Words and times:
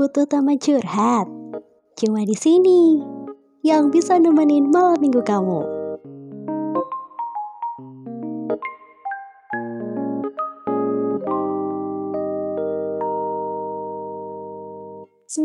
butuh 0.00 0.24
teman 0.24 0.56
curhat? 0.56 1.28
Cuma 2.00 2.24
di 2.24 2.32
sini 2.32 3.04
yang 3.60 3.92
bisa 3.92 4.16
nemenin 4.16 4.72
malam 4.72 4.96
minggu 4.96 5.20
kamu. 5.20 5.79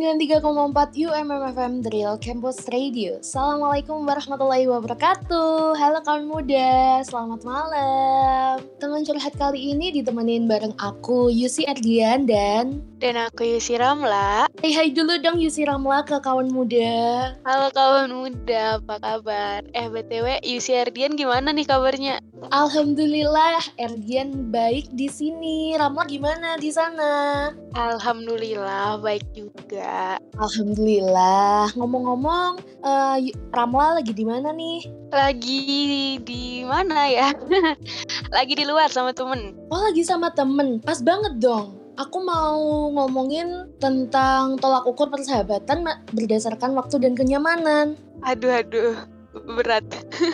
93,4 0.05 1.01
UMMFM 1.01 1.81
Drill 1.81 2.13
Campus 2.21 2.69
Radio 2.69 3.17
Assalamualaikum 3.25 4.05
warahmatullahi 4.05 4.69
wabarakatuh 4.69 5.73
Halo 5.73 6.05
kawan 6.05 6.29
muda, 6.29 7.01
selamat 7.01 7.41
malam 7.41 8.61
Teman 8.77 9.01
curhat 9.01 9.33
kali 9.33 9.73
ini 9.73 9.89
ditemenin 9.89 10.45
bareng 10.45 10.77
aku 10.77 11.33
Yusi 11.33 11.65
Ardian 11.65 12.29
dan 12.29 12.85
Dan 13.01 13.17
aku 13.17 13.57
Yusi 13.57 13.81
Ramla 13.81 14.45
Hai 14.61 14.77
hai 14.77 14.93
dulu 14.93 15.17
dong 15.25 15.41
Yusi 15.41 15.65
Ramla 15.65 16.05
ke 16.05 16.21
kawan 16.21 16.53
muda 16.53 17.33
Halo 17.41 17.73
kawan 17.73 18.13
muda, 18.13 18.77
apa 18.77 19.01
kabar? 19.01 19.65
Eh 19.73 19.89
BTW, 19.89 20.45
Yusi 20.45 20.77
Ardian 20.77 21.17
gimana 21.17 21.49
nih 21.49 21.65
kabarnya? 21.65 22.21
Alhamdulillah, 22.53 23.73
Erdian 23.81 24.53
baik 24.53 24.85
di 24.93 25.09
sini 25.09 25.73
Ramla 25.73 26.05
gimana 26.05 26.61
di 26.61 26.69
sana? 26.69 27.49
Alhamdulillah, 27.73 29.01
baik 29.01 29.25
juga 29.33 29.55
juga. 29.55 29.94
Alhamdulillah. 30.35 31.71
Ngomong-ngomong, 31.79 32.59
uh, 32.83 33.17
Ramla 33.51 34.01
lagi 34.01 34.11
di 34.11 34.25
mana 34.27 34.51
nih? 34.51 34.87
Lagi 35.11 35.61
di 36.23 36.63
mana 36.67 37.07
ya? 37.07 37.31
lagi 38.35 38.53
di 38.55 38.65
luar 38.67 38.91
sama 38.91 39.15
temen. 39.15 39.55
Oh, 39.71 39.81
lagi 39.91 40.03
sama 40.03 40.31
temen. 40.35 40.83
Pas 40.83 40.99
banget 40.99 41.39
dong. 41.39 41.79
Aku 41.95 42.19
mau 42.19 42.91
ngomongin 42.91 43.71
tentang 43.79 44.59
tolak 44.59 44.83
ukur 44.83 45.07
persahabatan 45.07 45.87
berdasarkan 46.11 46.75
waktu 46.75 46.99
dan 46.99 47.15
kenyamanan. 47.15 47.95
Aduh, 48.27 48.51
aduh 48.51 49.15
berat. 49.43 49.83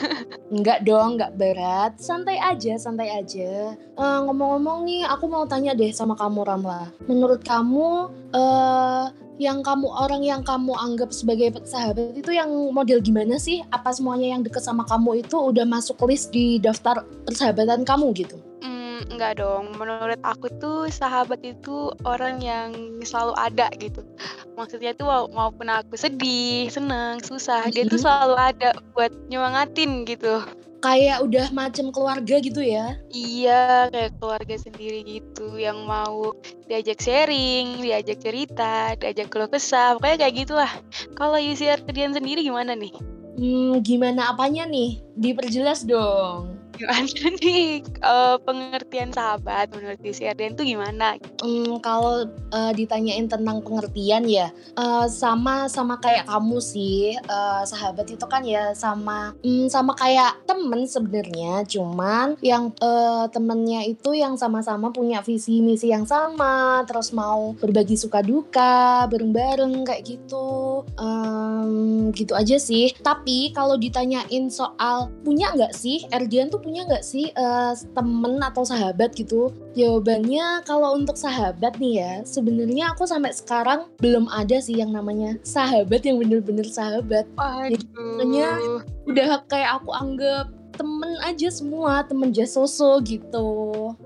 Enggak 0.53 0.85
dong, 0.85 1.17
enggak 1.17 1.33
berat. 1.39 1.97
Santai 1.97 2.37
aja, 2.37 2.77
santai 2.77 3.09
aja. 3.09 3.73
ngomong 3.97 4.29
ngomong-ngomong 4.29 4.79
nih, 4.85 5.01
aku 5.09 5.25
mau 5.25 5.47
tanya 5.49 5.73
deh 5.73 5.89
sama 5.89 6.13
kamu 6.13 6.45
Ramla. 6.45 6.91
Menurut 7.09 7.41
kamu, 7.41 8.11
uh, 8.35 9.05
yang 9.41 9.65
kamu 9.65 9.89
orang 9.89 10.21
yang 10.21 10.45
kamu 10.45 10.77
anggap 10.77 11.09
sebagai 11.09 11.57
sahabat 11.65 12.13
itu 12.13 12.29
yang 12.29 12.53
model 12.69 13.01
gimana 13.01 13.41
sih? 13.41 13.65
Apa 13.73 13.89
semuanya 13.89 14.37
yang 14.37 14.45
deket 14.45 14.61
sama 14.61 14.85
kamu 14.85 15.25
itu 15.25 15.33
udah 15.33 15.65
masuk 15.65 15.97
list 16.05 16.29
di 16.29 16.61
daftar 16.61 17.01
persahabatan 17.25 17.81
kamu 17.81 18.13
gitu? 18.13 18.37
Hmm, 18.61 19.01
enggak 19.09 19.41
dong. 19.41 19.73
Menurut 19.81 20.21
aku 20.21 20.45
tuh 20.61 20.93
sahabat 20.93 21.41
itu 21.41 21.89
orang 22.05 22.37
yang 22.45 22.69
selalu 23.01 23.33
ada 23.33 23.73
gitu. 23.81 24.05
Maksudnya 24.53 24.93
tuh 24.93 25.09
maupun 25.33 25.73
aku 25.73 25.97
sedih, 25.97 26.69
seneng, 26.69 27.17
susah, 27.25 27.65
dia 27.73 27.89
tuh 27.89 27.97
selalu 27.97 28.37
ada 28.37 28.77
buat 28.93 29.09
nyemangatin 29.33 30.05
gitu 30.05 30.45
kayak 30.81 31.21
udah 31.21 31.47
macam 31.53 31.93
keluarga 31.93 32.41
gitu 32.41 32.59
ya? 32.59 32.97
Iya, 33.13 33.87
kayak 33.93 34.17
keluarga 34.17 34.55
sendiri 34.57 35.05
gitu 35.05 35.55
yang 35.55 35.85
mau 35.85 36.33
diajak 36.65 36.97
sharing, 36.99 37.85
diajak 37.85 38.17
cerita, 38.19 38.97
diajak 38.97 39.29
keluh 39.29 39.47
kesah, 39.47 39.95
pokoknya 39.95 40.27
kayak 40.27 40.35
gitulah. 40.45 40.71
Kalau 41.13 41.37
UCR 41.37 41.85
kedian 41.85 42.17
sendiri 42.17 42.41
gimana 42.41 42.73
nih? 42.73 42.91
Hmm, 43.37 43.79
gimana 43.85 44.33
apanya 44.33 44.67
nih? 44.67 44.99
Diperjelas 45.15 45.85
dong 45.87 46.60
gimana 46.79 47.27
nih 47.43 47.83
uh, 47.99 48.39
pengertian 48.47 49.11
sahabat 49.11 49.71
menurut 49.75 49.99
si 50.15 50.23
Arden 50.23 50.55
tuh 50.55 50.63
gimana? 50.63 51.19
Hmm, 51.43 51.83
kalau 51.83 52.23
uh, 52.55 52.71
ditanyain 52.71 53.27
tentang 53.27 53.59
pengertian 53.59 54.23
ya 54.23 54.49
uh, 54.79 55.05
sama 55.11 55.67
sama 55.67 55.99
kayak 55.99 56.27
kamu 56.31 56.57
sih 56.63 57.19
uh, 57.27 57.63
sahabat 57.67 58.07
itu 58.07 58.23
kan 58.25 58.41
ya 58.47 58.71
sama 58.71 59.35
um, 59.43 59.67
sama 59.67 59.91
kayak 59.99 60.39
temen 60.47 60.87
sebenarnya. 60.87 61.67
Cuman 61.67 62.39
yang 62.39 62.71
uh, 62.79 63.27
temennya 63.27 63.83
itu 63.83 64.15
yang 64.15 64.39
sama-sama 64.39 64.89
punya 64.95 65.19
visi 65.19 65.59
misi 65.59 65.91
yang 65.91 66.07
sama 66.07 66.87
terus 66.87 67.11
mau 67.11 67.51
berbagi 67.59 67.99
suka 67.99 68.23
duka 68.23 69.05
bareng-bareng 69.11 69.83
kayak 69.83 70.07
gitu. 70.07 70.81
Um, 70.95 72.09
gitu 72.15 72.31
aja 72.37 72.55
sih. 72.55 72.95
Tapi 73.03 73.51
kalau 73.51 73.75
ditanyain 73.75 74.47
soal 74.47 75.11
punya 75.25 75.51
nggak 75.51 75.75
sih? 75.75 76.07
Erdian 76.11 76.47
tuh 76.47 76.60
punya 76.61 76.87
nggak 76.87 77.03
sih 77.03 77.33
uh, 77.35 77.73
temen 77.97 78.39
atau 78.39 78.63
sahabat 78.63 79.11
gitu? 79.17 79.51
Jawabannya 79.73 80.63
kalau 80.63 80.95
untuk 80.95 81.17
sahabat 81.17 81.75
nih 81.81 81.93
ya, 81.99 82.13
sebenarnya 82.23 82.93
aku 82.93 83.09
sampai 83.09 83.33
sekarang 83.33 83.89
belum 83.99 84.29
ada 84.29 84.61
sih 84.61 84.77
yang 84.79 84.93
namanya 84.93 85.35
sahabat 85.43 86.05
yang 86.05 86.21
bener-bener 86.21 86.65
sahabat. 86.65 87.25
Aduh. 87.35 88.85
udah 89.09 89.43
kayak 89.49 89.81
aku 89.81 89.91
anggap 89.91 90.53
temen 90.71 91.13
aja 91.21 91.51
semua 91.51 92.01
temen 92.07 92.31
jasoso 92.31 93.03
gitu 93.03 93.47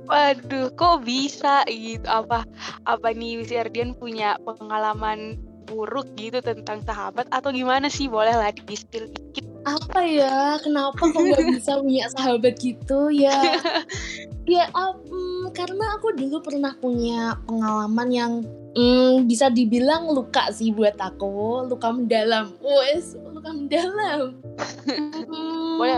waduh 0.09 0.67
kok 0.73 1.05
bisa 1.05 1.63
gitu 1.69 2.03
apa 2.09 2.43
apa 2.83 3.07
nih 3.13 3.39
Wisi 3.39 3.55
Ardian 3.55 3.93
punya 3.95 4.35
pengalaman 4.43 5.39
buruk 5.65 6.05
gitu 6.19 6.43
tentang 6.43 6.83
sahabat 6.85 7.25
atau 7.33 7.49
gimana 7.49 7.89
sih 7.89 8.05
boleh 8.05 8.33
lah 8.33 8.53
di 8.53 8.75
spill 8.75 9.09
dikit 9.09 9.54
apa 9.65 9.99
ya? 10.05 10.61
Kenapa 10.61 11.01
kok 11.01 11.17
nggak 11.17 11.45
bisa 11.57 11.81
punya 11.81 12.05
sahabat 12.13 12.55
gitu 12.61 13.09
ya? 13.11 13.33
Ya 14.45 14.69
um, 14.77 15.49
karena 15.57 15.97
aku 15.97 16.13
dulu 16.13 16.37
pernah 16.37 16.77
punya 16.77 17.33
pengalaman 17.49 18.09
yang 18.13 18.33
um, 18.77 19.25
bisa 19.25 19.49
dibilang 19.49 20.05
luka 20.13 20.53
sih 20.53 20.69
buat 20.69 20.93
aku. 21.01 21.65
Luka 21.65 21.89
mendalam. 21.89 22.53
Wes 22.61 23.17
luka 23.17 23.49
mendalam. 23.49 24.37
Hmm. 24.85 25.77
boleh 25.81 25.97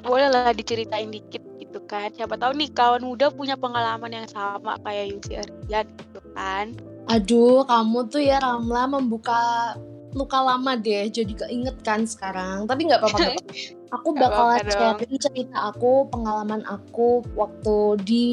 boleh 0.00 0.28
lah 0.32 0.56
diceritain 0.56 1.12
dikit 1.12 1.44
gitu 1.60 1.84
kan. 1.84 2.08
Siapa 2.16 2.40
tahu 2.40 2.56
nih 2.56 2.72
kawan 2.72 3.04
muda 3.04 3.28
punya 3.28 3.60
pengalaman 3.60 4.24
yang 4.24 4.28
sama 4.32 4.80
kayak 4.80 5.12
Yusi 5.12 5.36
Ardian 5.36 5.84
gitu 6.00 6.20
kan. 6.32 6.72
Aduh 7.12 7.60
kamu 7.68 8.08
tuh 8.08 8.24
ya 8.24 8.40
Ramla 8.40 8.88
membuka 8.88 9.76
luka 10.16 10.40
lama 10.40 10.72
deh 10.80 11.12
jadi 11.12 11.32
keinget 11.36 11.76
kan 11.84 12.08
sekarang. 12.08 12.64
Tapi 12.64 12.88
nggak 12.88 13.04
apa-apa 13.04 13.36
aku 13.96 14.08
bakalan 14.16 14.66
sharing 14.66 15.16
cerita 15.20 15.70
aku 15.70 16.08
pengalaman 16.10 16.64
aku 16.66 17.22
waktu 17.36 18.00
di 18.02 18.28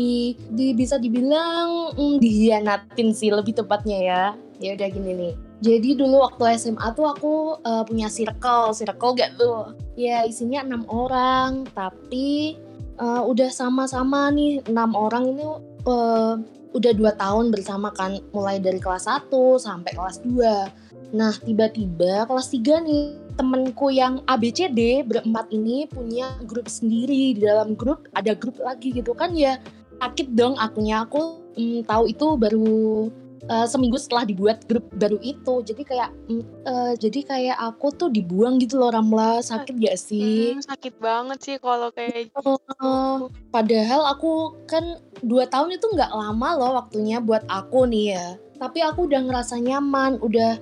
di 0.55 0.71
bisa 0.73 0.97
dibilang 0.97 1.93
mm, 1.93 2.17
dihianatin 2.23 3.11
sih 3.11 3.29
lebih 3.29 3.59
tepatnya 3.59 3.99
ya. 3.99 4.23
Ya 4.63 4.79
udah 4.79 4.87
gini 4.87 5.11
nih. 5.11 5.33
Jadi 5.63 5.95
dulu 5.99 6.23
waktu 6.23 6.55
SMA 6.59 6.87
tuh 6.95 7.07
aku 7.11 7.33
uh, 7.63 7.83
punya 7.83 8.07
circle 8.07 8.71
circle 8.71 9.15
gak 9.15 9.35
tuh? 9.35 9.75
Ya 9.99 10.23
isinya 10.23 10.63
enam 10.63 10.87
orang 10.87 11.67
tapi 11.75 12.59
uh, 12.99 13.27
udah 13.27 13.51
sama-sama 13.51 14.31
nih 14.31 14.63
enam 14.71 14.95
orang 14.95 15.35
ini 15.35 15.43
uh, 15.87 16.35
udah 16.73 16.91
dua 16.95 17.11
tahun 17.15 17.51
bersama 17.51 17.91
kan. 17.95 18.19
Mulai 18.35 18.59
dari 18.59 18.79
kelas 18.79 19.07
1 19.07 19.31
sampai 19.59 19.91
kelas 19.93 20.23
2 20.25 20.83
Nah, 21.11 21.35
tiba-tiba 21.35 22.23
kelas 22.29 22.47
3 22.53 22.79
nih, 22.85 23.23
temenku 23.35 23.89
yang 23.89 24.21
ABCD 24.29 25.03
berempat 25.05 25.49
ini 25.49 25.89
punya 25.89 26.37
grup 26.45 26.69
sendiri. 26.69 27.37
Di 27.37 27.41
dalam 27.43 27.73
grup 27.73 28.07
ada 28.13 28.37
grup 28.37 28.61
lagi 28.61 28.93
gitu 28.93 29.11
kan 29.17 29.33
ya. 29.33 29.57
Sakit 29.99 30.37
dong 30.37 30.55
akunya. 30.57 31.05
Aku 31.05 31.41
mm, 31.57 31.85
tahu 31.89 32.03
itu 32.09 32.27
baru 32.37 33.09
uh, 33.49 33.67
seminggu 33.67 33.97
setelah 33.99 34.23
dibuat 34.27 34.63
grup 34.69 34.85
baru 34.95 35.17
itu. 35.23 35.63
Jadi 35.65 35.81
kayak 35.83 36.09
mm, 36.29 36.43
uh, 36.67 36.93
jadi 36.97 37.19
kayak 37.25 37.57
aku 37.57 37.93
tuh 37.95 38.09
dibuang 38.13 38.61
gitu 38.61 38.77
loh 38.79 38.93
Ramla. 38.93 39.41
Sakit 39.41 39.75
gak 39.79 39.97
sih? 39.97 40.55
Hmm, 40.57 40.63
sakit 40.63 40.93
banget 41.01 41.37
sih 41.41 41.55
kalau 41.57 41.89
kayak 41.91 42.29
gitu. 42.29 42.59
Uh, 42.79 43.27
padahal 43.49 44.13
aku 44.13 44.57
kan 44.69 44.99
dua 45.23 45.47
tahun 45.47 45.79
itu 45.79 45.87
nggak 45.87 46.11
lama 46.11 46.49
loh 46.59 46.71
waktunya 46.83 47.23
buat 47.23 47.43
aku 47.49 47.87
nih 47.89 48.05
ya. 48.17 48.27
Tapi 48.61 48.79
aku 48.79 49.11
udah 49.11 49.21
ngerasa 49.27 49.59
nyaman, 49.59 50.23
udah 50.23 50.55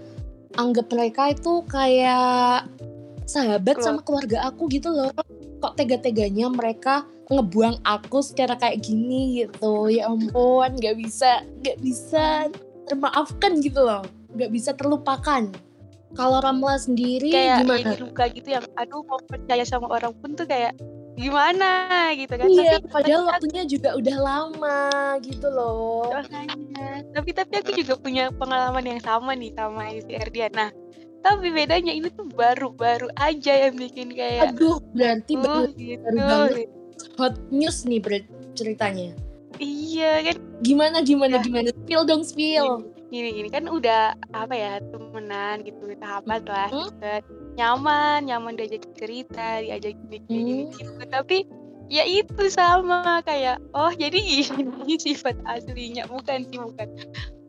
anggap 0.60 0.88
mereka 0.92 1.32
itu 1.32 1.64
kayak 1.68 2.68
sahabat 3.28 3.80
Keluar. 3.80 3.86
sama 3.86 4.02
keluarga 4.04 4.38
aku 4.52 4.68
gitu 4.68 4.92
loh 4.92 5.12
kok 5.62 5.78
tega-teganya 5.78 6.50
mereka 6.52 7.06
ngebuang 7.32 7.80
aku 7.88 8.20
secara 8.20 8.60
kayak 8.60 8.84
gini 8.84 9.46
gitu 9.46 9.88
ya 9.88 10.12
ampun 10.12 10.76
nggak 10.76 11.00
bisa 11.00 11.46
nggak 11.64 11.78
bisa 11.80 12.52
termaafkan 12.92 13.64
gitu 13.64 13.88
loh 13.88 14.04
nggak 14.36 14.52
bisa 14.52 14.76
terlupakan 14.76 15.48
kalau 16.12 16.44
Ramla 16.44 16.76
sendiri 16.76 17.32
kayak 17.32 17.64
gimana? 17.64 17.96
luka 17.96 18.28
gitu 18.36 18.52
yang 18.52 18.66
aduh 18.76 19.00
mau 19.08 19.22
percaya 19.24 19.64
sama 19.64 19.88
orang 19.88 20.12
pun 20.20 20.36
tuh 20.36 20.44
kayak 20.44 20.76
gimana 21.22 21.70
gitu 22.18 22.34
kan. 22.34 22.48
Iya 22.50 22.82
tapi, 22.82 22.88
padahal 22.90 23.22
tapi, 23.22 23.30
waktunya 23.30 23.64
juga 23.70 23.90
udah 23.94 24.18
lama 24.18 24.80
gitu 25.22 25.48
loh. 25.48 26.10
Makanya. 26.10 27.06
Tapi 27.14 27.30
tapi 27.32 27.54
aku 27.62 27.72
juga 27.78 27.94
punya 28.02 28.34
pengalaman 28.34 28.98
yang 28.98 29.02
sama 29.06 29.38
nih 29.38 29.54
sama 29.54 29.94
si 29.94 30.12
Erdian. 30.18 30.52
Nah 30.58 30.70
tapi 31.22 31.54
bedanya 31.54 31.94
ini 31.94 32.10
tuh 32.10 32.26
baru-baru 32.34 33.14
aja 33.22 33.70
yang 33.70 33.78
bikin 33.78 34.10
kayak 34.18 34.58
aduh 34.58 34.82
berarti 34.98 35.34
uh, 35.38 35.42
baru, 35.46 35.70
gitu. 35.78 36.02
baru 36.02 36.18
banget. 36.18 36.70
Hot 37.22 37.36
news 37.54 37.86
nih 37.86 38.02
ceritanya. 38.58 39.14
Iya 39.62 40.12
kan? 40.26 40.36
Gimana 40.66 41.06
gimana 41.06 41.38
ya. 41.38 41.46
gimana? 41.46 41.70
Spill 41.70 42.04
dong 42.10 42.26
spill. 42.26 42.90
Gini-gini 43.14 43.50
kan 43.54 43.70
udah 43.70 44.18
apa 44.34 44.54
ya 44.56 44.74
temenan 44.90 45.62
gitu 45.62 45.94
sahabat 46.00 46.42
lah 46.48 46.72
Hmm. 46.72 46.90
deket 46.98 47.24
nyaman 47.56 48.26
nyaman 48.26 48.56
diajak 48.56 48.88
cerita 48.96 49.60
diajak 49.60 49.96
gini 50.08 50.18
gini 50.28 50.54
Hmm. 50.68 50.72
gitu. 50.76 51.04
Tapi 51.08 51.38
ya 51.92 52.08
itu 52.08 52.48
sama 52.48 53.20
kayak 53.28 53.60
oh 53.76 53.92
jadi 53.92 54.20
ini 54.86 54.96
sifat 54.96 55.36
aslinya. 55.46 56.08
Bukan 56.08 56.48
sih 56.48 56.58
bukan. 56.60 56.88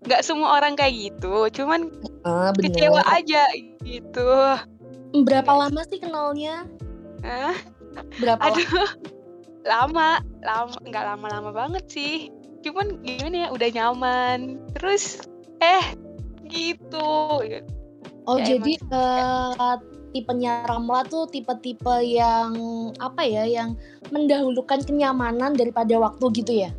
Nggak 0.02 0.22
semua 0.26 0.58
orang 0.58 0.74
kayak 0.74 1.14
gitu 1.14 1.46
cuman 1.62 1.86
Ah, 2.26 2.50
kecewa 2.54 3.02
aja 3.06 3.46
gitu. 3.86 4.30
Berapa 5.22 5.50
lama 5.50 5.82
sih 5.86 6.02
kenalnya? 6.02 6.66
Hah? 7.22 7.54
Berapa 8.18 8.42
lama? 8.42 8.58
aduh. 8.58 8.90
lama? 9.70 10.08
Lama 10.42 10.74
nggak 10.82 11.04
lama-lama 11.06 11.50
banget 11.54 11.84
sih. 11.86 12.34
Cuman 12.66 12.98
gimana 13.06 13.46
ya 13.46 13.48
udah 13.54 13.68
nyaman. 13.70 14.58
Terus 14.74 15.22
eh 15.62 15.94
gitu. 16.50 17.38
Oh, 18.26 18.38
Ya, 18.38 18.54
jadi 18.54 18.78
eh, 18.78 19.76
tipenya 20.12 20.62
Ramla 20.68 21.08
tuh 21.08 21.26
tipe-tipe 21.32 22.04
yang 22.04 22.52
apa 23.00 23.24
ya, 23.24 23.48
yang 23.48 23.74
mendahulukan 24.12 24.84
kenyamanan 24.84 25.56
daripada 25.56 25.96
waktu 25.98 26.24
gitu 26.44 26.52
ya? 26.68 26.70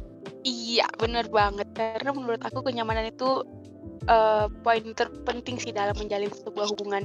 Iya, 0.46 0.88
bener 1.02 1.28
banget. 1.28 1.68
Karena 1.74 2.14
menurut 2.14 2.40
aku 2.46 2.62
kenyamanan 2.62 3.10
itu 3.10 3.44
eh, 4.08 4.46
poin 4.62 4.86
terpenting 4.94 5.58
sih 5.58 5.74
dalam 5.74 5.98
menjalin 5.98 6.30
sebuah 6.30 6.70
hubungan. 6.78 7.04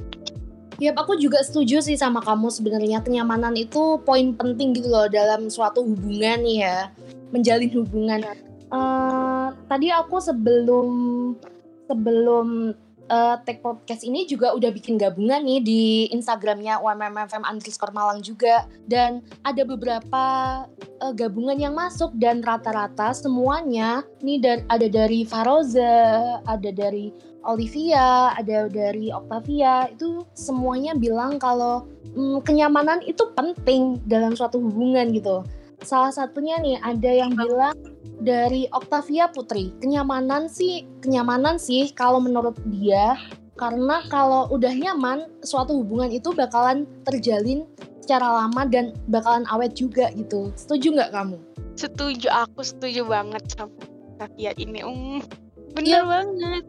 Yap, 0.79 0.95
aku 0.95 1.19
juga 1.19 1.43
setuju 1.43 1.83
sih 1.83 1.99
sama 1.99 2.23
kamu 2.23 2.47
sebenarnya 2.47 3.03
kenyamanan 3.03 3.51
itu 3.59 3.99
poin 4.07 4.31
penting 4.31 4.71
gitu 4.71 4.87
loh 4.87 5.11
dalam 5.11 5.51
suatu 5.51 5.83
hubungan 5.83 6.39
ya, 6.47 6.87
menjalin 7.35 7.67
hubungan. 7.75 8.23
Eh, 8.69 9.47
tadi 9.67 9.87
aku 9.91 10.21
sebelum 10.23 10.87
sebelum 11.89 12.77
eh, 13.09 13.35
take 13.43 13.59
podcast 13.59 14.05
ini 14.05 14.29
juga 14.29 14.53
udah 14.53 14.69
bikin 14.69 14.95
gabungan 14.95 15.41
nih 15.41 15.59
di 15.65 15.83
Instagramnya 16.13 16.79
UMMFM 16.79 17.43
underscore 17.43 17.91
Malang 17.91 18.21
juga 18.21 18.69
dan 18.85 19.25
ada 19.43 19.65
beberapa 19.65 20.23
eh, 20.79 21.13
gabungan 21.17 21.57
yang 21.57 21.73
masuk 21.75 22.13
dan 22.15 22.45
rata-rata 22.45 23.11
semuanya 23.11 24.05
nih 24.21 24.39
dari, 24.39 24.61
ada 24.69 24.87
dari 24.87 25.21
Faroza, 25.25 26.39
ada 26.45 26.69
dari 26.69 27.11
Olivia, 27.47 28.35
ada 28.35 28.67
dari 28.67 29.09
Octavia 29.15 29.87
itu 29.87 30.27
semuanya 30.35 30.91
bilang 30.93 31.39
kalau 31.39 31.87
mm, 32.11 32.43
kenyamanan 32.43 32.99
itu 33.07 33.31
penting 33.33 34.03
dalam 34.03 34.35
suatu 34.35 34.59
hubungan 34.59 35.09
gitu. 35.15 35.47
Salah 35.83 36.11
satunya 36.11 36.59
nih 36.59 36.77
ada 36.83 37.11
yang 37.11 37.33
bilang 37.35 37.75
dari 38.19 38.67
Octavia 38.75 39.31
Putri, 39.31 39.71
kenyamanan 39.79 40.51
sih 40.51 40.83
kenyamanan 40.99 41.55
sih 41.55 41.91
kalau 41.95 42.19
menurut 42.19 42.55
dia 42.67 43.15
karena 43.59 44.03
kalau 44.07 44.47
udah 44.51 44.71
nyaman 44.71 45.27
suatu 45.43 45.83
hubungan 45.83 46.11
itu 46.11 46.31
bakalan 46.31 46.87
terjalin 47.03 47.67
secara 47.99 48.43
lama 48.43 48.63
dan 48.65 48.95
bakalan 49.11 49.43
awet 49.51 49.75
juga 49.75 50.09
gitu. 50.15 50.49
Setuju 50.55 50.95
nggak 50.95 51.11
kamu? 51.11 51.37
Setuju, 51.75 52.27
aku 52.27 52.59
setuju 52.63 53.07
banget 53.07 53.43
sama 53.55 53.71
Safia 54.19 54.51
ini. 54.59 54.83
Um, 54.83 55.23
bener 55.77 56.03
banget. 56.03 56.65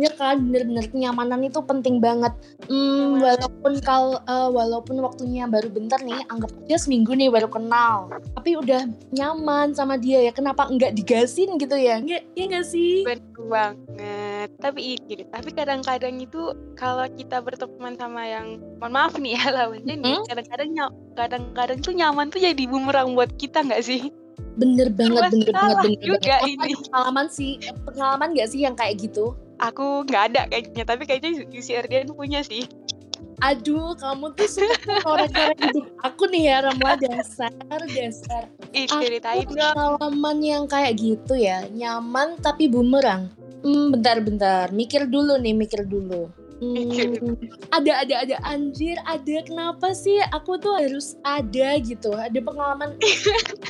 Ya 0.00 0.08
kan, 0.16 0.48
bener-bener 0.48 0.88
kenyamanan 0.88 1.44
itu 1.44 1.60
penting 1.60 2.00
banget. 2.00 2.32
Hmm, 2.64 3.20
Kenyamanan. 3.20 3.20
walaupun 3.20 3.72
kal 3.84 4.04
eh, 4.24 4.48
walaupun 4.48 4.96
waktunya 5.04 5.44
baru 5.44 5.68
bentar 5.68 6.00
nih, 6.00 6.24
anggap 6.32 6.48
aja 6.64 6.80
seminggu 6.80 7.12
nih 7.12 7.28
baru 7.28 7.52
kenal, 7.52 8.08
tapi 8.32 8.56
udah 8.56 8.88
nyaman 9.12 9.76
sama 9.76 10.00
dia 10.00 10.24
ya. 10.24 10.32
Kenapa 10.32 10.72
nggak 10.72 10.96
digasin 10.96 11.60
gitu 11.60 11.76
ya? 11.76 12.00
Nggak, 12.00 12.22
ya 12.32 12.44
nggak 12.48 12.66
sih? 12.66 13.04
Bener 13.04 13.28
banget. 13.44 14.48
Tapi 14.56 14.96
gini, 15.04 15.24
tapi 15.28 15.52
kadang-kadang 15.52 16.16
itu 16.16 16.56
kalau 16.80 17.04
kita 17.12 17.44
berteman 17.44 17.92
sama 18.00 18.24
yang 18.24 18.56
mohon 18.80 18.96
maaf 18.96 19.12
nih 19.20 19.36
ya 19.36 19.44
lawan 19.60 19.84
jenis, 19.84 20.24
Mm-mm. 20.24 20.28
kadang-kadang 20.32 20.70
kadang-kadang 21.12 21.78
tuh 21.84 21.92
nyaman 21.92 22.32
tuh 22.32 22.40
jadi 22.40 22.64
bumerang 22.64 23.12
buat 23.12 23.28
kita 23.36 23.60
nggak 23.68 23.84
sih? 23.84 24.08
Bener 24.56 24.88
banget, 24.92 25.32
bener 25.32 25.52
banget, 25.52 25.76
bener 25.84 26.00
juga 26.00 26.36
banget. 26.40 26.48
ini. 26.56 26.72
Pengalaman 26.88 27.26
sih, 27.28 27.50
pengalaman 27.84 28.28
nggak 28.32 28.48
sih 28.48 28.60
yang 28.64 28.72
kayak 28.72 28.96
gitu? 28.96 29.36
Aku 29.60 30.08
nggak 30.08 30.22
ada 30.32 30.42
kayaknya, 30.48 30.84
tapi 30.88 31.04
kayaknya 31.04 31.44
si 31.60 31.76
Erdian 31.76 32.08
punya 32.16 32.40
sih. 32.40 32.64
Aduh, 33.40 33.96
kamu 33.96 34.36
tuh 34.36 34.48
suka 34.48 35.00
korek-korek 35.00 35.56
hidup 35.60 35.86
aku 36.04 36.28
nih 36.28 36.52
ya, 36.52 36.56
Ramla. 36.64 36.96
Dasar, 37.00 37.80
dasar. 37.88 38.44
Ih, 38.76 38.84
Aku 38.88 39.00
ceritain 39.00 39.48
pengalaman 39.48 40.38
yang 40.44 40.64
kayak 40.68 41.00
gitu 41.00 41.36
ya, 41.36 41.64
nyaman 41.72 42.36
tapi 42.40 42.68
bumerang. 42.68 43.32
Hmm, 43.60 43.92
bentar-bentar, 43.92 44.72
mikir 44.72 45.08
dulu 45.08 45.36
nih, 45.40 45.56
mikir 45.56 45.84
dulu. 45.88 46.28
Hmm, 46.60 47.36
ada 47.72 48.04
ada 48.04 48.14
ada. 48.24 48.36
Anjir 48.44 49.00
ada. 49.08 49.36
Kenapa 49.44 49.96
sih? 49.96 50.20
Aku 50.36 50.60
tuh 50.60 50.76
harus 50.76 51.16
ada 51.24 51.80
gitu. 51.80 52.12
Ada 52.12 52.36
pengalaman 52.44 53.00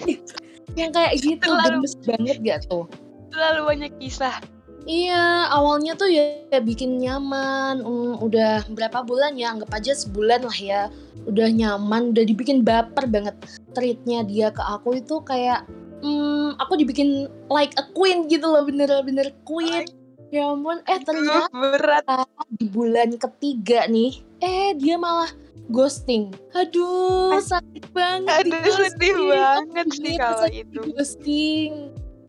yang 0.79 0.91
kayak 0.91 1.15
gitu. 1.23 1.47
Terlalu- 1.47 1.87
gemes 1.87 1.95
banget 2.03 2.37
gak 2.43 2.59
tuh? 2.67 2.91
Terlalu 3.31 3.61
banyak 3.67 3.93
kisah. 4.03 4.43
Iya, 4.91 5.47
awalnya 5.55 5.95
tuh 5.95 6.11
ya, 6.11 6.43
ya 6.51 6.59
bikin 6.59 6.99
nyaman. 6.99 7.79
Hmm, 7.79 8.19
udah 8.19 8.67
berapa 8.75 9.07
bulan 9.07 9.39
ya? 9.39 9.55
Anggap 9.55 9.71
aja 9.79 9.95
sebulan 9.95 10.43
lah 10.43 10.59
ya. 10.59 10.83
Udah 11.31 11.47
nyaman, 11.47 12.11
udah 12.11 12.27
dibikin 12.27 12.67
baper 12.67 13.07
banget. 13.07 13.39
Treatnya 13.71 14.27
dia 14.27 14.51
ke 14.51 14.59
aku 14.59 14.99
itu 14.99 15.23
kayak, 15.23 15.63
hmm, 16.03 16.59
aku 16.59 16.75
dibikin 16.75 17.31
like 17.47 17.71
a 17.79 17.87
queen 17.95 18.27
gitu 18.27 18.51
loh, 18.51 18.67
bener-bener 18.67 19.31
queen. 19.47 19.87
Ya 20.35 20.51
ampun, 20.51 20.83
eh 20.87 20.99
ternyata 21.03 21.51
Berat. 21.51 22.07
di 22.55 22.67
bulan 22.71 23.15
ketiga 23.19 23.87
nih, 23.91 24.23
eh 24.43 24.75
dia 24.79 24.95
malah 24.95 25.31
ghosting. 25.71 26.35
Aduh, 26.55 27.39
sakit 27.39 27.91
banget. 27.95 28.43
Aduh, 28.43 28.75
sedih 28.75 29.15
banget 29.27 29.87
sih 29.91 30.15
Iya, 30.15 30.23
kalau 30.23 30.49
itu. 30.51 30.79
Di-ghosting. 30.83 31.71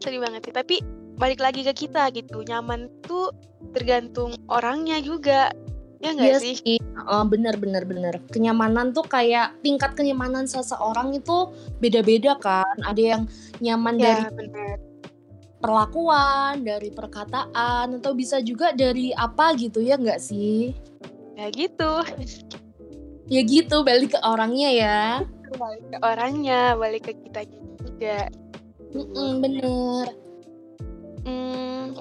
Sedih 0.01 0.21
banget 0.21 0.49
sih. 0.49 0.53
Tapi 0.53 1.00
balik 1.21 1.37
lagi 1.37 1.61
ke 1.61 1.85
kita 1.85 2.09
gitu. 2.17 2.41
Nyaman 2.41 2.89
tuh 3.05 3.29
tergantung 3.77 4.33
orangnya 4.49 4.97
juga. 5.05 5.53
Ya 6.01 6.17
nggak 6.17 6.33
Iya 6.33 6.37
sih? 6.41 6.57
Heeh, 6.81 7.23
bener 7.29 7.61
bener 7.61 7.85
bener. 7.85 8.17
Kenyamanan 8.33 8.89
tuh 8.89 9.05
kayak 9.05 9.53
tingkat 9.61 9.93
kenyamanan 9.93 10.49
seseorang 10.49 11.13
itu 11.13 11.53
beda-beda 11.77 12.41
kan. 12.41 12.73
Ada 12.81 13.01
yang 13.17 13.23
nyaman 13.61 14.01
dari 14.01 14.25
Ya 14.25 14.33
benar. 14.33 14.77
perlakuan, 15.61 16.65
dari 16.65 16.89
perkataan, 16.89 18.01
atau 18.01 18.17
bisa 18.17 18.41
juga 18.41 18.73
dari 18.73 19.13
apa 19.13 19.53
gitu 19.53 19.77
ya 19.77 19.93
nggak 19.93 20.17
sih? 20.17 20.73
Ya 21.37 21.53
gitu. 21.53 22.01
Ya 23.29 23.45
gitu, 23.45 23.85
balik 23.85 24.17
ke 24.17 24.19
orangnya 24.25 24.69
ya. 24.73 24.99
Balik 25.53 25.85
ke 25.85 25.97
orangnya, 26.01 26.73
balik 26.81 27.05
ke 27.05 27.13
kita 27.13 27.45
juga. 27.77 28.25
Mm-mm, 28.97 29.37
bener. 29.37 30.20
Hmm, 31.21 31.93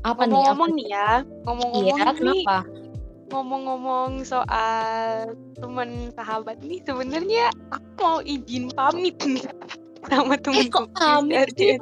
Apa 0.00 0.24
nih? 0.24 0.32
Apa? 0.32 0.56
ngomong-ngomong 0.56 0.70
nih 0.74 0.88
ya, 0.88 1.10
ngomong-ngomong 1.44 1.84
Iya, 1.84 2.04
nih, 2.06 2.16
kenapa? 2.16 2.58
ngomong-ngomong 3.28 4.10
soal 4.24 4.96
teman 5.54 5.88
sahabat 6.12 6.56
nih, 6.60 6.80
sebenarnya 6.80 7.52
aku 7.68 7.86
mau 7.98 8.18
izin 8.22 8.72
pamit 8.72 9.20
nih 9.20 9.44
sama 10.06 10.34
temenku. 10.38 10.72
kok 10.72 10.86
pamit 10.94 11.52
sih? 11.54 11.76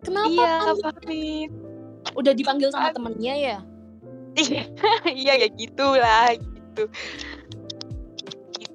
Kenapa? 0.00 0.30
Iya, 0.30 0.52
kan? 0.62 0.76
pamit. 0.82 1.50
Udah 2.14 2.32
dipanggil 2.32 2.68
sama 2.68 2.88
Aku- 2.88 2.96
temennya 2.98 3.34
ya? 3.34 3.58
Iya, 4.34 4.62
iya 5.14 5.32
ya 5.36 5.48
gitulah 5.50 6.32
gitu. 6.32 6.88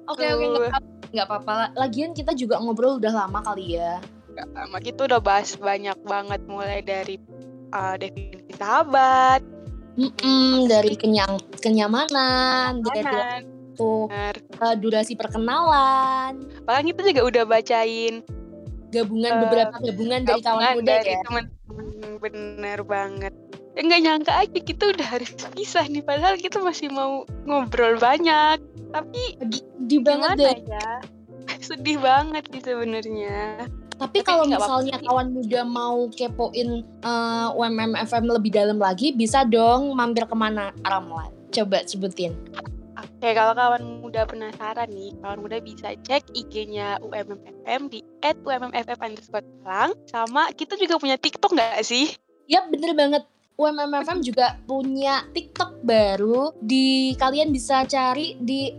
Oke 0.06 0.24
oke 0.24 0.40
Gitu. 0.40 0.60
nggak 1.10 1.26
apa-apa. 1.26 1.74
Lagian 1.74 2.14
kita 2.14 2.30
juga 2.32 2.56
ngobrol 2.56 2.96
udah 2.96 3.12
lama 3.16 3.42
kali 3.42 3.74
ya. 3.74 3.98
Gak 4.40 4.48
lama 4.56 4.78
kita 4.80 5.00
udah 5.04 5.20
bahas 5.20 5.52
banyak 5.60 5.98
banget 6.08 6.40
mulai 6.48 6.80
dari 6.80 7.20
uh, 7.76 8.00
definisi 8.00 8.56
sahabat, 8.56 9.44
Mm-mm, 10.00 10.64
dari 10.64 10.96
kenyang 10.96 11.36
kenyamanan, 11.60 12.80
dari 12.80 13.04
kanan, 13.04 13.40
tuh 13.76 14.08
uh, 14.08 14.74
durasi 14.80 15.12
perkenalan, 15.12 16.40
Bahkan 16.64 16.84
kita 16.88 17.00
juga 17.04 17.22
udah 17.28 17.44
bacain 17.44 18.24
gabungan 18.90 19.32
Eh, 19.32 19.40
beberapa 19.44 19.74
gabungan 19.76 20.20
dari 20.24 20.40
kawan 20.40 20.56
gabungan 20.56 20.74
muda 20.80 20.92
dari 20.96 21.12
ya. 21.12 21.20
teman-teman 21.28 21.86
bener 22.18 22.78
banget. 22.88 23.34
Ya 23.76 23.80
nggak 23.86 24.02
nyangka 24.02 24.32
aja 24.34 24.58
kita 24.58 24.84
udah 24.90 25.06
harus 25.06 25.30
pisah 25.54 25.86
nih 25.86 26.02
padahal 26.02 26.36
kita 26.40 26.58
masih 26.64 26.88
mau 26.90 27.22
ngobrol 27.46 28.00
banyak. 28.00 28.58
Tapi 28.90 29.22
Di 29.86 29.98
banget 30.02 30.36
gimana 30.40 30.48
deh. 30.48 30.58
ya? 30.64 30.90
Sedih 31.66 31.98
banget 32.02 32.44
sih 32.50 32.62
sebenarnya. 32.64 33.68
Tapi 34.00 34.24
Tapi 34.24 34.24
kalau 34.24 34.44
misalnya 34.48 34.96
apa-apa 34.96 35.04
sih. 35.04 35.08
kawan 35.12 35.28
muda 35.28 35.60
mau 35.68 35.98
kepoin 36.08 36.70
uh, 37.04 37.52
UMM 37.52 37.92
FM 38.00 38.24
lebih 38.32 38.50
dalam 38.56 38.80
lagi, 38.80 39.12
bisa 39.12 39.44
dong 39.44 39.92
mampir 39.92 40.24
ke 40.24 40.32
mana 40.32 40.72
Ramla? 40.80 41.28
Coba 41.52 41.84
sebutin. 41.84 42.32
Oke, 42.96 43.36
kalau 43.36 43.52
kawan 43.52 44.00
muda 44.00 44.24
penasaran 44.24 44.88
nih, 44.88 45.12
kawan 45.20 45.44
muda 45.44 45.60
bisa 45.60 45.92
cek 46.00 46.32
IG-nya 46.32 46.96
UMMFM 47.04 47.92
di 47.92 48.00
@ummff 48.24 49.00
underscore 49.04 49.44
Malang. 49.60 49.92
Sama 50.08 50.48
kita 50.56 50.80
juga 50.80 50.96
punya 50.96 51.20
TikTok 51.20 51.52
nggak 51.52 51.84
sih? 51.84 52.08
Yap, 52.48 52.72
bener 52.72 52.96
banget. 52.96 53.28
UMMFM 53.60 54.24
juga 54.24 54.56
punya 54.64 55.28
TikTok 55.36 55.84
baru. 55.84 56.56
Di 56.64 57.12
kalian 57.20 57.52
bisa 57.52 57.84
cari 57.84 58.40
di 58.40 58.72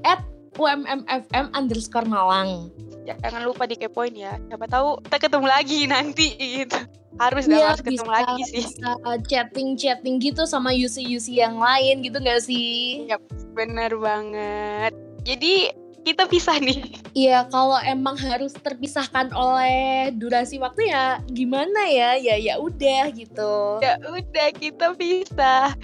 @ummfm 0.57 1.53
underscore 1.53 2.09
Malang. 2.09 2.73
Jangan 3.05 3.41
lupa 3.43 3.65
dikepoin 3.65 4.13
ya. 4.13 4.37
Siapa 4.47 4.65
tahu 4.69 5.01
kita 5.05 5.17
ketemu 5.29 5.47
lagi 5.49 5.79
nanti 5.89 6.27
gitu. 6.37 6.77
Harus 7.19 7.45
Iya, 7.49 7.75
harus 7.75 7.83
ketemu 7.83 8.07
bisa, 8.07 8.17
lagi 8.17 8.41
sih. 8.47 8.55
bisa 8.63 8.89
chatting-chatting 9.27 10.15
gitu 10.23 10.47
sama 10.47 10.71
UC-UC 10.71 11.27
yang 11.35 11.59
lain 11.59 12.01
gitu 12.05 12.17
gak 12.23 12.41
sih? 12.45 13.03
Yap, 13.09 13.21
bener 13.51 13.91
banget. 13.99 14.95
Jadi 15.27 15.75
kita 16.01 16.25
pisah 16.25 16.57
nih. 16.57 16.81
Iya, 17.13 17.45
kalau 17.53 17.77
emang 17.83 18.17
harus 18.17 18.55
terpisahkan 18.57 19.29
oleh 19.37 20.09
durasi 20.17 20.57
waktu 20.57 20.89
ya 20.89 21.21
gimana 21.29 21.85
ya? 21.91 22.17
Ya 22.17 22.35
ya 22.41 22.55
udah 22.57 23.11
gitu. 23.13 23.83
Ya 23.83 24.01
udah 24.01 24.47
kita 24.55 24.97
pisah. 24.97 25.75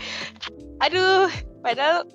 Aduh, 0.81 1.29
padahal 1.61 2.07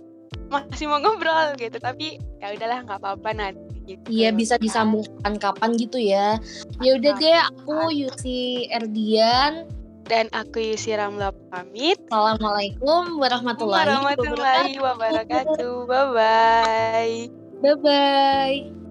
masih 0.51 0.91
mau 0.91 0.99
ngobrol 0.99 1.55
gitu, 1.61 1.79
tapi 1.79 2.19
ya 2.43 2.51
udahlah 2.57 2.83
nggak 2.85 2.99
apa-apa 2.99 3.31
nanti. 3.37 3.72
Gitu. 3.87 4.07
Iya 4.09 4.31
bisa 4.31 4.55
disambungkan 4.59 5.39
kapan 5.43 5.75
gitu 5.75 5.99
ya. 5.99 6.39
Ya 6.79 6.91
udah 6.99 7.13
deh, 7.19 7.39
aku 7.51 7.91
Yusi 7.91 8.71
Erdian. 8.71 9.67
Dan 10.03 10.27
aku 10.35 10.59
Yusi 10.59 10.99
Ramla 10.99 11.31
pamit. 11.49 11.97
Assalamualaikum 12.11 13.23
warahmatullahi 13.23 13.87
Warahmatullahi 13.87 14.75
wabarakatuh. 14.83 15.75
Bye 15.87 16.09
bye. 16.11 17.17
Bye 17.63 17.79
bye. 17.79 18.82